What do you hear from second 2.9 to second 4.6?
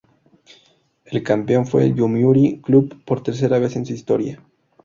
por tercera vez en su historia.